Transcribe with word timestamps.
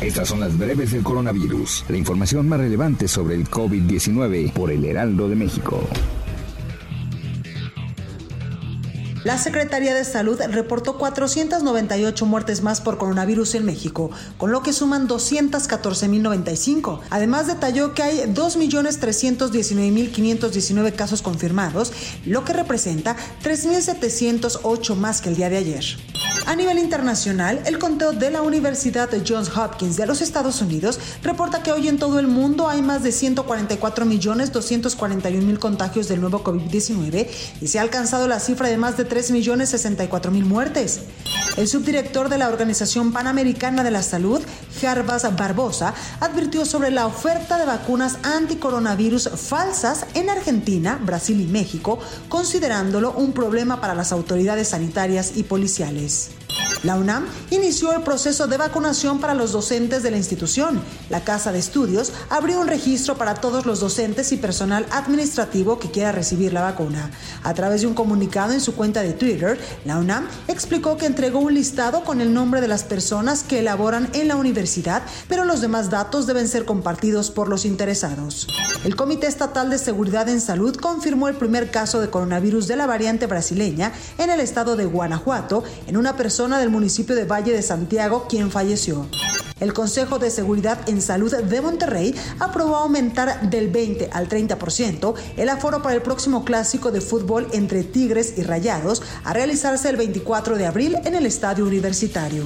Estas 0.00 0.28
son 0.28 0.40
las 0.40 0.56
breves 0.56 0.92
del 0.92 1.02
coronavirus, 1.02 1.84
la 1.88 1.96
información 1.96 2.48
más 2.48 2.60
relevante 2.60 3.08
sobre 3.08 3.34
el 3.34 3.48
COVID-19 3.48 4.52
por 4.52 4.70
el 4.70 4.84
Heraldo 4.84 5.28
de 5.28 5.36
México. 5.36 5.82
La 9.26 9.36
Secretaría 9.38 9.92
de 9.92 10.04
Salud 10.04 10.40
reportó 10.50 10.98
498 10.98 12.26
muertes 12.26 12.62
más 12.62 12.80
por 12.80 12.96
coronavirus 12.96 13.56
en 13.56 13.64
México, 13.64 14.12
con 14.38 14.52
lo 14.52 14.62
que 14.62 14.72
suman 14.72 15.08
214.095. 15.08 17.00
Además, 17.10 17.48
detalló 17.48 17.92
que 17.92 18.04
hay 18.04 18.18
2.319.519 18.32 20.94
casos 20.94 21.22
confirmados, 21.22 21.92
lo 22.24 22.44
que 22.44 22.52
representa 22.52 23.16
3.708 23.42 24.94
más 24.94 25.20
que 25.20 25.30
el 25.30 25.34
día 25.34 25.50
de 25.50 25.56
ayer. 25.56 25.84
A 26.46 26.54
nivel 26.54 26.78
internacional, 26.78 27.60
el 27.66 27.78
conteo 27.78 28.12
de 28.12 28.30
la 28.30 28.40
Universidad 28.42 29.08
Johns 29.26 29.50
Hopkins 29.56 29.96
de 29.96 30.06
los 30.06 30.20
Estados 30.22 30.62
Unidos 30.62 31.00
reporta 31.22 31.60
que 31.62 31.72
hoy 31.72 31.88
en 31.88 31.98
todo 31.98 32.20
el 32.20 32.28
mundo 32.28 32.68
hay 32.68 32.82
más 32.82 33.02
de 33.02 33.10
144.241.000 33.10 35.58
contagios 35.58 36.06
del 36.08 36.20
nuevo 36.20 36.44
COVID-19 36.44 37.26
y 37.60 37.66
se 37.66 37.80
ha 37.80 37.82
alcanzado 37.82 38.28
la 38.28 38.38
cifra 38.38 38.68
de 38.68 38.76
más 38.76 38.96
de 38.96 39.08
3.064.000 39.08 40.44
muertes. 40.44 41.00
El 41.56 41.68
subdirector 41.68 42.28
de 42.28 42.36
la 42.36 42.48
Organización 42.48 43.12
Panamericana 43.12 43.82
de 43.82 43.90
la 43.90 44.02
Salud, 44.02 44.42
Jarbas 44.78 45.34
Barbosa, 45.36 45.94
advirtió 46.20 46.66
sobre 46.66 46.90
la 46.90 47.06
oferta 47.06 47.56
de 47.58 47.64
vacunas 47.64 48.18
anticoronavirus 48.24 49.30
falsas 49.30 50.04
en 50.14 50.28
Argentina, 50.28 51.00
Brasil 51.02 51.40
y 51.40 51.46
México, 51.46 51.98
considerándolo 52.28 53.12
un 53.12 53.32
problema 53.32 53.80
para 53.80 53.94
las 53.94 54.12
autoridades 54.12 54.68
sanitarias 54.68 55.32
y 55.36 55.44
policiales. 55.44 56.30
La 56.82 56.94
UNAM 56.96 57.26
inició 57.50 57.92
el 57.92 58.02
proceso 58.02 58.46
de 58.46 58.58
vacunación 58.58 59.18
para 59.18 59.34
los 59.34 59.52
docentes 59.52 60.02
de 60.02 60.10
la 60.10 60.18
institución. 60.18 60.80
La 61.10 61.24
Casa 61.24 61.50
de 61.50 61.58
Estudios 61.58 62.12
abrió 62.30 62.60
un 62.60 62.68
registro 62.68 63.16
para 63.16 63.34
todos 63.34 63.66
los 63.66 63.80
docentes 63.80 64.30
y 64.30 64.36
personal 64.36 64.86
administrativo 64.92 65.78
que 65.78 65.90
quiera 65.90 66.12
recibir 66.12 66.52
la 66.52 66.62
vacuna. 66.62 67.10
A 67.42 67.54
través 67.54 67.80
de 67.80 67.88
un 67.88 67.94
comunicado 67.94 68.52
en 68.52 68.60
su 68.60 68.74
cuenta 68.74 69.02
de 69.02 69.14
Twitter, 69.14 69.58
la 69.84 69.98
UNAM 69.98 70.28
explicó 70.48 70.96
que 70.96 71.06
entregó 71.06 71.40
un 71.40 71.54
listado 71.54 72.04
con 72.04 72.20
el 72.20 72.32
nombre 72.32 72.60
de 72.60 72.68
las 72.68 72.84
personas 72.84 73.42
que 73.42 73.58
elaboran 73.58 74.08
en 74.12 74.28
la 74.28 74.36
universidad, 74.36 75.02
pero 75.28 75.44
los 75.44 75.60
demás 75.60 75.90
datos 75.90 76.26
deben 76.26 76.46
ser 76.46 76.64
compartidos 76.66 77.30
por 77.30 77.48
los 77.48 77.64
interesados. 77.64 78.46
El 78.84 78.94
Comité 78.94 79.26
Estatal 79.26 79.70
de 79.70 79.78
Seguridad 79.78 80.28
en 80.28 80.40
Salud 80.40 80.76
confirmó 80.76 81.26
el 81.26 81.34
primer 81.34 81.70
caso 81.70 82.00
de 82.00 82.10
coronavirus 82.10 82.68
de 82.68 82.76
la 82.76 82.86
variante 82.86 83.26
brasileña 83.26 83.92
en 84.18 84.30
el 84.30 84.38
estado 84.38 84.76
de 84.76 84.84
Guanajuato 84.84 85.64
en 85.86 85.96
una 85.96 86.14
persona 86.36 86.58
del 86.58 86.68
municipio 86.68 87.16
de 87.16 87.24
Valle 87.24 87.54
de 87.54 87.62
Santiago, 87.62 88.26
quien 88.28 88.50
falleció. 88.50 89.06
El 89.58 89.72
Consejo 89.72 90.18
de 90.18 90.30
Seguridad 90.30 90.86
en 90.86 91.00
Salud 91.00 91.34
de 91.34 91.60
Monterrey 91.62 92.14
aprobó 92.40 92.76
aumentar 92.76 93.48
del 93.48 93.70
20 93.70 94.10
al 94.12 94.28
30% 94.28 95.14
el 95.38 95.48
aforo 95.48 95.80
para 95.80 95.94
el 95.94 96.02
próximo 96.02 96.44
clásico 96.44 96.90
de 96.90 97.00
fútbol 97.00 97.48
entre 97.54 97.84
Tigres 97.84 98.34
y 98.36 98.42
Rayados 98.42 99.02
a 99.24 99.32
realizarse 99.32 99.88
el 99.88 99.96
24 99.96 100.58
de 100.58 100.66
abril 100.66 100.98
en 101.06 101.14
el 101.14 101.24
Estadio 101.24 101.64
Universitario. 101.64 102.44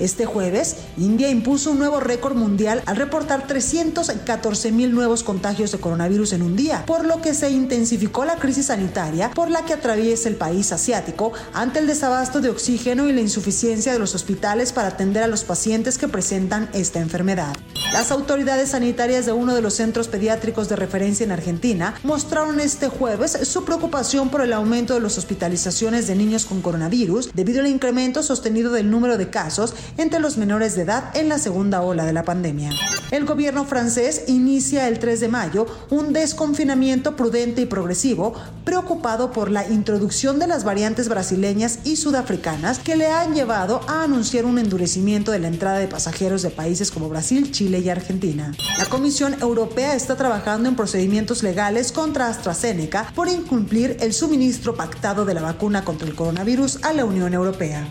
Este 0.00 0.24
jueves, 0.24 0.76
India 0.96 1.28
impuso 1.28 1.70
un 1.70 1.78
nuevo 1.78 2.00
récord 2.00 2.34
mundial 2.34 2.82
al 2.86 2.96
reportar 2.96 3.46
314 3.46 4.72
mil 4.72 4.94
nuevos 4.94 5.22
contagios 5.22 5.72
de 5.72 5.78
coronavirus 5.78 6.32
en 6.32 6.40
un 6.40 6.56
día, 6.56 6.84
por 6.86 7.04
lo 7.04 7.20
que 7.20 7.34
se 7.34 7.50
intensificó 7.50 8.24
la 8.24 8.36
crisis 8.36 8.66
sanitaria 8.66 9.30
por 9.34 9.50
la 9.50 9.66
que 9.66 9.74
atraviesa 9.74 10.30
el 10.30 10.36
país 10.36 10.72
asiático 10.72 11.32
ante 11.52 11.80
el 11.80 11.86
desabasto 11.86 12.40
de 12.40 12.48
oxígeno 12.48 13.08
y 13.08 13.12
la 13.12 13.20
insuficiencia 13.20 13.92
de 13.92 13.98
los 13.98 14.14
hospitales 14.14 14.72
para 14.72 14.88
atender 14.88 15.22
a 15.22 15.26
los 15.26 15.44
pacientes 15.44 15.98
que 15.98 16.08
presentan 16.08 16.70
esta 16.72 16.98
enfermedad. 16.98 17.54
Las 17.92 18.12
autoridades 18.12 18.70
sanitarias 18.70 19.26
de 19.26 19.32
uno 19.32 19.52
de 19.52 19.62
los 19.62 19.74
centros 19.74 20.06
pediátricos 20.06 20.68
de 20.68 20.76
referencia 20.76 21.24
en 21.24 21.32
Argentina 21.32 21.94
mostraron 22.04 22.60
este 22.60 22.88
jueves 22.88 23.36
su 23.42 23.64
preocupación 23.64 24.30
por 24.30 24.42
el 24.42 24.52
aumento 24.52 24.94
de 24.94 25.00
las 25.00 25.18
hospitalizaciones 25.18 26.06
de 26.06 26.14
niños 26.14 26.46
con 26.46 26.62
coronavirus 26.62 27.32
debido 27.34 27.60
al 27.60 27.66
incremento 27.66 28.22
sostenido 28.22 28.72
del 28.72 28.90
número 28.90 29.18
de 29.18 29.28
casos 29.28 29.74
entre 29.96 30.20
los 30.20 30.36
menores 30.36 30.76
de 30.76 30.82
edad 30.82 31.16
en 31.16 31.28
la 31.28 31.38
segunda 31.38 31.82
ola 31.82 32.04
de 32.04 32.12
la 32.12 32.24
pandemia. 32.24 32.70
El 33.10 33.24
gobierno 33.24 33.64
francés 33.64 34.24
inicia 34.28 34.86
el 34.88 34.98
3 34.98 35.20
de 35.20 35.28
mayo 35.28 35.66
un 35.90 36.12
desconfinamiento 36.12 37.16
prudente 37.16 37.62
y 37.62 37.66
progresivo, 37.66 38.34
preocupado 38.64 39.32
por 39.32 39.50
la 39.50 39.68
introducción 39.68 40.38
de 40.38 40.46
las 40.46 40.64
variantes 40.64 41.08
brasileñas 41.08 41.80
y 41.84 41.96
sudafricanas 41.96 42.78
que 42.78 42.96
le 42.96 43.08
han 43.08 43.34
llevado 43.34 43.80
a 43.88 44.04
anunciar 44.04 44.44
un 44.44 44.58
endurecimiento 44.58 45.32
de 45.32 45.40
la 45.40 45.48
entrada 45.48 45.78
de 45.78 45.88
pasajeros 45.88 46.42
de 46.42 46.50
países 46.50 46.90
como 46.90 47.08
Brasil, 47.08 47.50
Chile 47.50 47.80
y 47.80 47.88
Argentina. 47.88 48.52
La 48.78 48.86
Comisión 48.86 49.34
Europea 49.40 49.94
está 49.94 50.16
trabajando 50.16 50.68
en 50.68 50.76
procedimientos 50.76 51.42
legales 51.42 51.92
contra 51.92 52.28
AstraZeneca 52.28 53.12
por 53.14 53.28
incumplir 53.28 53.96
el 54.00 54.12
suministro 54.12 54.74
pactado 54.74 55.24
de 55.24 55.34
la 55.34 55.42
vacuna 55.42 55.84
contra 55.84 56.06
el 56.06 56.14
coronavirus 56.14 56.84
a 56.84 56.92
la 56.92 57.04
Unión 57.04 57.34
Europea. 57.34 57.90